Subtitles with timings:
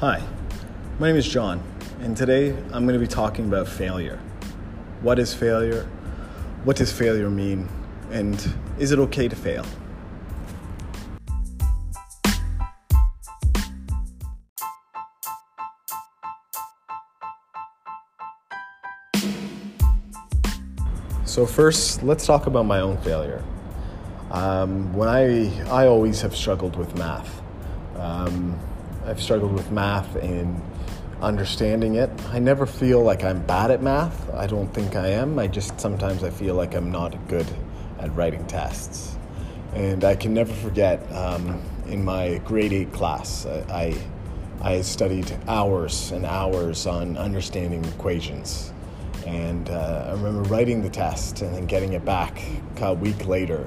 [0.00, 0.22] Hi,
[1.00, 1.60] my name is John,
[1.98, 4.20] and today I'm going to be talking about failure.
[5.02, 5.88] What is failure?
[6.62, 7.68] What does failure mean?
[8.12, 9.66] And is it okay to fail?
[21.24, 23.42] So, first, let's talk about my own failure.
[24.30, 27.42] Um, when I, I always have struggled with math.
[27.96, 28.56] Um,
[29.08, 30.60] I've struggled with math and
[31.22, 32.10] understanding it.
[32.28, 34.28] I never feel like I'm bad at math.
[34.34, 35.38] I don't think I am.
[35.38, 37.46] I just sometimes I feel like I'm not good
[37.98, 39.16] at writing tests.
[39.72, 43.96] And I can never forget um, in my grade eight class, I,
[44.60, 48.74] I studied hours and hours on understanding equations.
[49.26, 52.42] And uh, I remember writing the test and then getting it back
[52.82, 53.66] a week later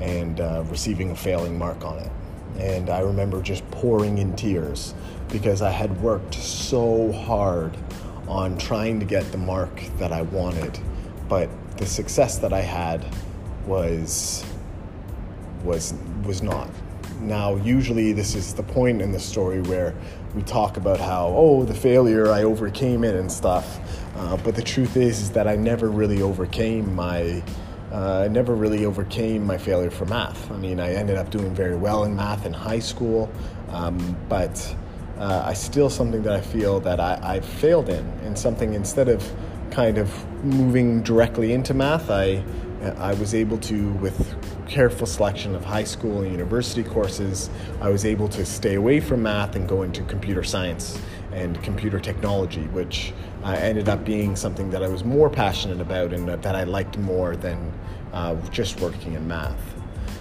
[0.00, 2.10] and uh, receiving a failing mark on it.
[2.60, 4.94] And I remember just pouring in tears
[5.28, 7.76] because I had worked so hard
[8.28, 10.78] on trying to get the mark that I wanted,
[11.28, 13.04] but the success that I had
[13.66, 14.44] was
[15.64, 15.94] was
[16.24, 16.68] was not.
[17.20, 19.94] Now, usually this is the point in the story where
[20.34, 23.78] we talk about how, oh, the failure, I overcame it and stuff.
[24.16, 27.42] Uh, but the truth is, is that I never really overcame my
[27.92, 30.50] uh, I never really overcame my failure for math.
[30.50, 33.30] I mean, I ended up doing very well in math in high school,
[33.70, 34.74] um, but
[35.18, 39.08] uh, I still something that I feel that I, I failed in, and something instead
[39.08, 39.28] of
[39.70, 40.10] kind of
[40.44, 42.44] moving directly into math, I
[42.96, 44.34] I was able to, with
[44.66, 49.22] careful selection of high school and university courses, I was able to stay away from
[49.22, 50.98] math and go into computer science
[51.30, 53.12] and computer technology, which
[53.44, 56.98] uh, ended up being something that I was more passionate about and that I liked
[56.98, 57.72] more than
[58.12, 59.74] uh, just working in math.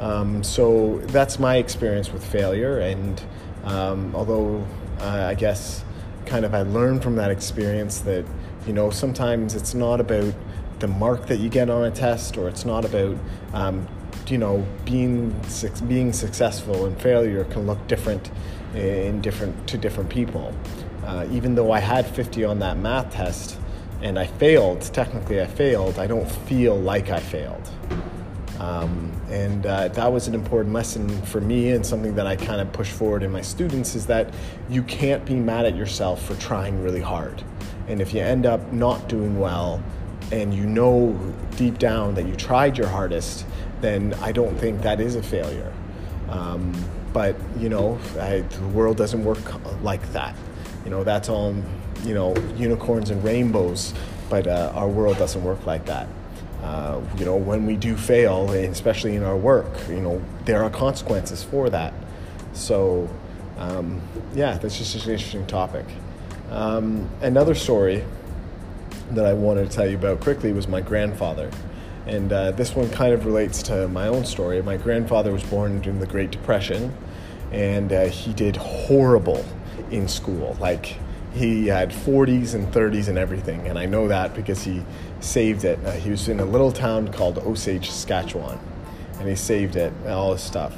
[0.00, 3.22] Um, so that's my experience with failure, and
[3.64, 4.66] um, although
[5.00, 5.84] uh, I guess
[6.24, 8.24] kind of I learned from that experience that
[8.66, 10.32] you know sometimes it's not about
[10.78, 13.16] the mark that you get on a test, or it's not about
[13.52, 13.86] um,
[14.26, 15.34] you know being
[15.86, 18.30] being successful and failure can look different
[18.74, 20.54] in different to different people.
[21.10, 23.58] Uh, even though I had 50 on that math test
[24.00, 27.68] and I failed, technically I failed, I don't feel like I failed.
[28.60, 32.60] Um, and uh, that was an important lesson for me and something that I kind
[32.60, 34.32] of push forward in my students is that
[34.68, 37.42] you can't be mad at yourself for trying really hard.
[37.88, 39.82] And if you end up not doing well
[40.30, 41.18] and you know
[41.56, 43.46] deep down that you tried your hardest,
[43.80, 45.72] then I don't think that is a failure.
[46.28, 46.72] Um,
[47.12, 50.36] but, you know, I, the world doesn't work like that.
[50.84, 51.54] You know, that's all,
[52.04, 53.94] you know, unicorns and rainbows,
[54.28, 56.08] but uh, our world doesn't work like that.
[56.62, 60.70] Uh, you know, when we do fail, especially in our work, you know, there are
[60.70, 61.94] consequences for that.
[62.52, 63.08] So,
[63.58, 64.00] um,
[64.34, 65.86] yeah, that's just an interesting topic.
[66.50, 68.04] Um, another story
[69.12, 71.50] that I wanted to tell you about quickly was my grandfather.
[72.06, 74.60] And uh, this one kind of relates to my own story.
[74.62, 76.94] My grandfather was born during the Great Depression,
[77.52, 79.44] and uh, he did horrible
[79.90, 80.56] in school.
[80.60, 80.96] Like
[81.32, 84.82] he had 40s and 30s and everything, and I know that because he
[85.20, 85.78] saved it.
[85.84, 88.58] Uh, he was in a little town called Osage, Saskatchewan,
[89.18, 90.76] and he saved it, and all his stuff.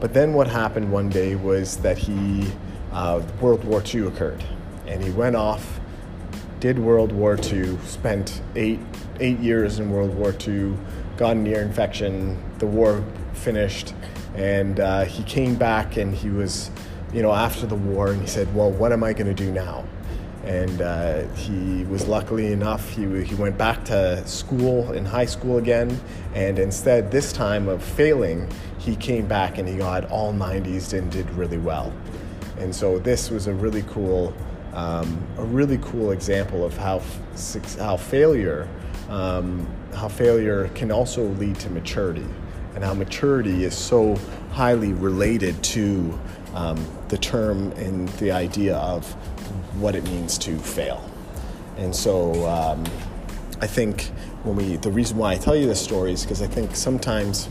[0.00, 2.50] But then what happened one day was that he,
[2.92, 4.42] uh, World War II occurred,
[4.86, 5.78] and he went off,
[6.58, 8.80] did World War II, spent eight
[9.20, 10.74] eight years in World War II,
[11.16, 12.42] got an ear infection.
[12.58, 13.04] The war
[13.34, 13.94] finished,
[14.34, 16.70] and uh, he came back and he was
[17.12, 19.50] you know, after the war, and he said, "Well, what am I going to do
[19.52, 19.84] now?"
[20.44, 25.58] And uh, he was luckily enough, he, he went back to school in high school
[25.58, 26.00] again,
[26.34, 31.12] and instead, this time of failing, he came back and he got all 90s and
[31.12, 31.92] did really well.
[32.58, 34.34] And so this was a really cool,
[34.74, 37.00] um, a really cool example of how
[37.78, 38.68] how failure,
[39.08, 42.26] um, how failure can also lead to maturity,
[42.74, 44.16] and how maturity is so
[44.50, 46.18] highly related to
[46.54, 49.10] um, the term and the idea of
[49.80, 51.08] what it means to fail.
[51.76, 52.84] And so um,
[53.60, 54.04] I think
[54.44, 57.48] when we, the reason why I tell you this story is because I think sometimes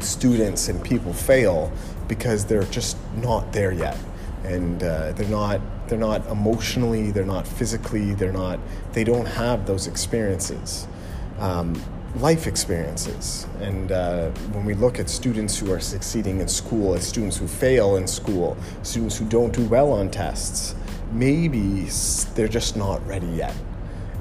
[0.00, 1.72] students and people fail
[2.08, 3.96] because they're just not there yet.
[4.44, 8.58] And uh, they're not they're not emotionally, they're not physically, they're not
[8.92, 10.86] they don't have those experiences.
[11.38, 11.80] Um,
[12.16, 13.46] life experiences.
[13.60, 17.46] And uh, when we look at students who are succeeding in school, as students who
[17.46, 20.74] fail in school, students who don't do well on tests,
[21.12, 21.88] maybe
[22.34, 23.54] they're just not ready yet.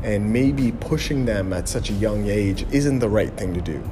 [0.03, 3.83] And maybe pushing them at such a young age isn't the right thing to do.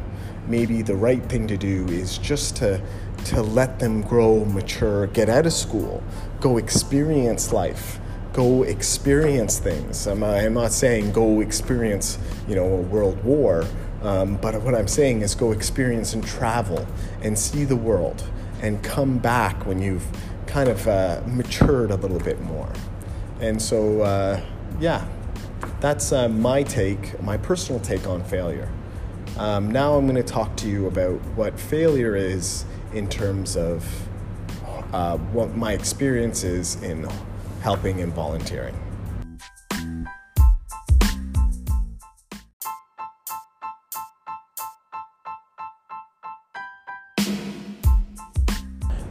[0.50, 2.81] maybe the right thing to do is just to
[3.25, 6.01] to let them grow, mature, get out of school,
[6.40, 8.00] go experience life,
[8.31, 10.07] go experience things.
[10.07, 12.18] I'm, I'm not saying go experience,
[12.48, 13.66] you know, a world war,
[14.01, 16.88] um, but what I'm saying is go experience and travel
[17.22, 18.24] and see the world
[18.62, 20.06] and come back when you've
[20.48, 22.72] kind of uh, matured a little bit more.
[23.40, 24.42] And so, uh,
[24.80, 25.07] yeah,
[25.80, 28.69] that's uh, my take, my personal take on failure.
[29.38, 33.86] Um, now I'm going to talk to you about what failure is in terms of
[34.92, 37.07] uh, what my experience is in
[37.62, 38.75] helping and volunteering.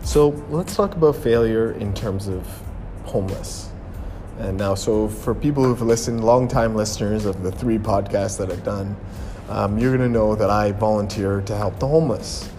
[0.08, 2.46] So let's talk about failure in terms of
[3.04, 3.68] homeless.
[4.38, 8.64] And now, so for people who've listened, long-time listeners of the three podcasts that I've
[8.64, 8.96] done,
[9.50, 12.50] um, you're going to know that I volunteer to help the homeless.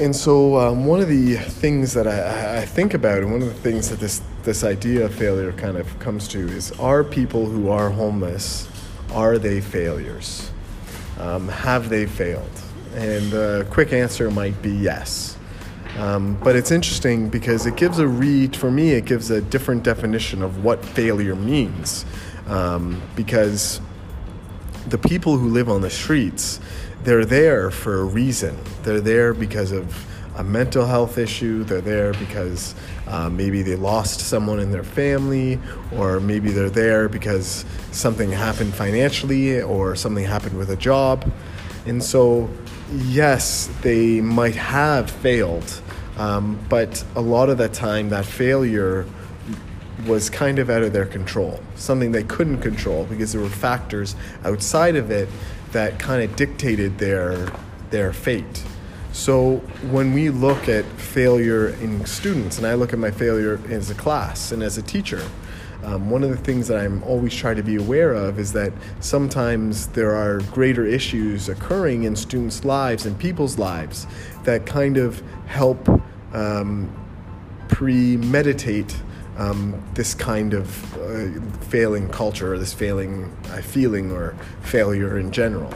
[0.00, 3.48] And so, um, one of the things that I, I, think about, and one of
[3.48, 7.44] the things that this, this idea of failure kind of comes to, is are people
[7.44, 8.66] who are homeless,
[9.12, 10.50] are they failures?
[11.18, 12.50] Um, have they failed?
[12.94, 15.36] And the quick answer might be yes.
[15.98, 19.82] Um, but it's interesting because it gives a read, for me, it gives a different
[19.82, 22.04] definition of what failure means.
[22.46, 23.80] Um, because
[24.88, 26.60] the people who live on the streets,
[27.04, 28.56] they're there for a reason.
[28.82, 30.06] They're there because of
[30.36, 31.64] a mental health issue.
[31.64, 32.74] They're there because
[33.06, 35.60] uh, maybe they lost someone in their family,
[35.94, 41.30] or maybe they're there because something happened financially or something happened with a job.
[41.86, 42.48] And so,
[42.92, 45.81] yes, they might have failed,
[46.16, 49.06] um, but a lot of the time, that failure
[50.06, 54.16] was kind of out of their control, something they couldn't control because there were factors
[54.44, 55.28] outside of it
[55.72, 57.50] that kind of dictated their
[57.90, 58.64] their fate.
[59.12, 59.56] So
[59.90, 63.94] when we look at failure in students, and I look at my failure as a
[63.94, 65.22] class and as a teacher,
[65.82, 68.72] um, one of the things that I'm always trying to be aware of is that
[69.00, 74.06] sometimes there are greater issues occurring in students' lives and people's lives
[74.44, 75.88] that kind of help
[76.32, 76.90] um,
[77.68, 78.94] premeditate
[79.38, 85.32] um, this kind of uh, failing culture or this failing uh, feeling or failure in
[85.32, 85.72] general.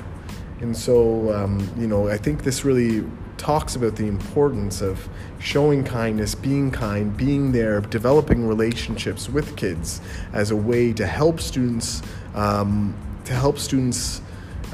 [0.60, 3.04] And so, um, you know, I think this really
[3.38, 10.00] talks about the importance of showing kindness, being kind, being there, developing relationships with kids
[10.32, 12.02] as a way to help students,
[12.34, 12.94] um,
[13.24, 14.20] to help students,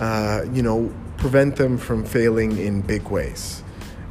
[0.01, 3.63] uh, you know, prevent them from failing in big ways.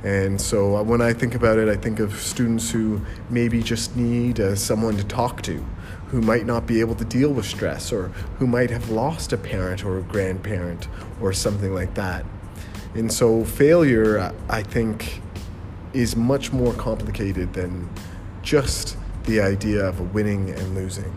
[0.04, 3.96] And so uh, when I think about it, I think of students who maybe just
[3.96, 5.64] need uh, someone to talk to,
[6.08, 8.08] who might not be able to deal with stress, or
[8.40, 10.88] who might have lost a parent or a grandparent
[11.22, 12.26] or something like that.
[12.94, 15.22] And so failure, I think,
[15.94, 17.90] is much more complicated than
[18.42, 21.14] just the idea of a winning and losing.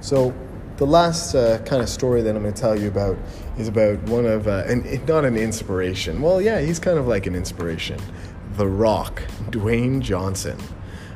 [0.00, 0.34] So,
[0.76, 3.16] the last uh, kind of story that I'm going to tell you about
[3.56, 4.64] is about one of, uh,
[5.06, 6.20] not an inspiration.
[6.20, 7.98] Well, yeah, he's kind of like an inspiration.
[8.56, 10.58] The Rock, Dwayne Johnson.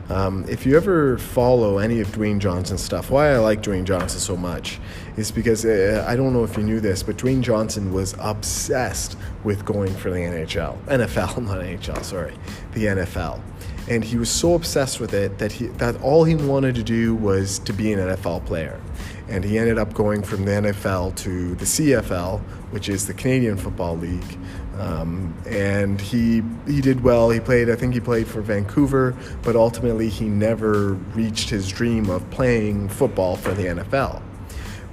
[0.09, 4.21] Um, if you ever follow any of Dwayne Johnson's stuff, why I like Dwayne Johnson
[4.21, 4.79] so much
[5.17, 9.17] is because uh, I don't know if you knew this, but Dwayne Johnson was obsessed
[9.43, 12.37] with going for the NHL, NFL, not NHL, sorry,
[12.73, 13.43] the NFL
[13.89, 17.15] and he was so obsessed with it that he that all he wanted to do
[17.15, 18.81] was to be an NFL player.
[19.29, 22.41] And he ended up going from the NFL to the CFL,
[22.71, 24.39] which is the Canadian Football League.
[24.79, 27.31] Um, and he he did well.
[27.31, 27.71] He played.
[27.71, 32.89] I think he played for Vancouver, but ultimately he never reached his dream of playing
[32.89, 34.23] football for the NFL.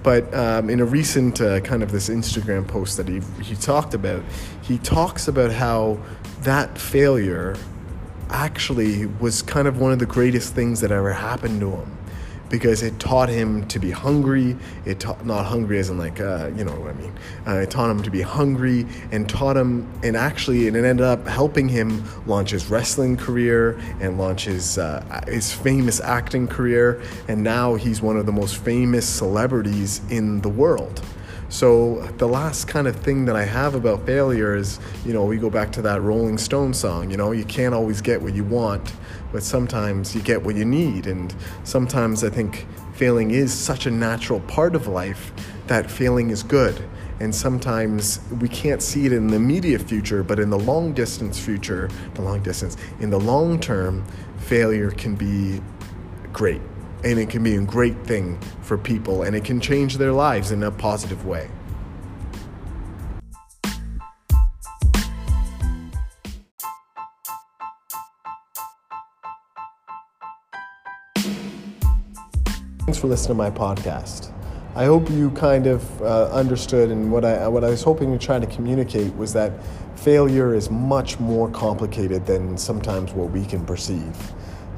[0.02, 3.94] But um, in a recent uh, kind of this Instagram post that he he talked
[3.94, 4.24] about,
[4.62, 6.00] he talks about how
[6.42, 7.56] that failure
[8.30, 11.98] actually was kind of one of the greatest things that ever happened to him
[12.54, 14.56] because it taught him to be hungry.
[14.86, 17.14] It taught not hungry as in like uh, you know what I mean.
[17.48, 21.04] Uh, it taught him to be hungry and taught him and actually and it ended
[21.04, 27.02] up helping him launch his wrestling career and launch his uh, his famous acting career.
[27.28, 31.02] And now he's one of the most famous celebrities in the world.
[31.54, 35.38] So the last kind of thing that I have about failure is, you know, we
[35.38, 38.44] go back to that Rolling Stone song, you know, you can't always get what you
[38.44, 38.92] want,
[39.32, 41.06] but sometimes you get what you need.
[41.06, 41.32] And
[41.64, 45.32] sometimes I think failing is such a natural part of life
[45.68, 46.84] that failing is good.
[47.20, 51.40] and sometimes we can't see it in the immediate future, but in the long distance
[51.40, 54.04] future, the long distance, in the long term,
[54.40, 55.62] failure can be
[56.34, 56.62] great.
[57.04, 60.52] And it can be a great thing for people, and it can change their lives
[60.52, 61.50] in a positive way.
[72.86, 74.32] Thanks for listening to my podcast.
[74.76, 78.26] I hope you kind of uh, understood, and what I what I was hoping to
[78.26, 79.52] try to communicate was that
[79.96, 84.16] failure is much more complicated than sometimes what we can perceive.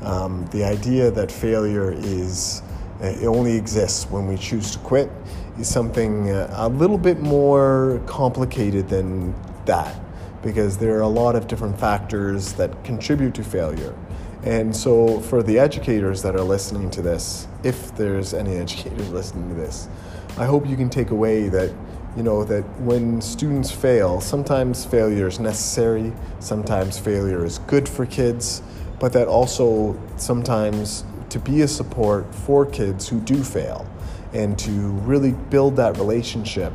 [0.06, 2.62] Um, the idea that failure is
[3.02, 5.12] uh, it only exists when we choose to quit
[5.60, 9.34] is something uh, a little bit more complicated than
[9.66, 10.00] that,
[10.44, 13.96] because there are a lot of different factors that contribute to failure.
[14.44, 19.50] And so, for the educators that are listening to this, if there's any educators listening
[19.50, 19.90] to this,
[20.38, 21.74] I hope you can take away that,
[22.16, 28.06] you know, that when students fail, sometimes failure is necessary, sometimes failure is good for
[28.06, 28.62] kids,
[29.00, 33.90] but that also sometimes to be a support for kids who do fail
[34.34, 36.74] and to really build that relationship,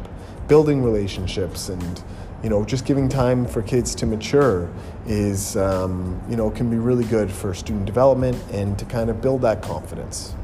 [0.48, 2.02] building relationships and
[2.42, 4.70] you know, just giving time for kids to mature
[5.06, 9.20] is, um, you know, can be really good for student development and to kind of
[9.20, 10.34] build that confidence.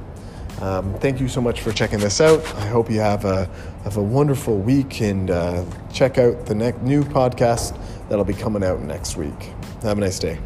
[0.61, 2.45] Um, thank you so much for checking this out.
[2.57, 3.47] I hope you have a,
[3.85, 7.79] have a wonderful week and uh, check out the next new podcast
[8.09, 9.53] that'll be coming out next week.
[9.83, 10.39] Have a nice day.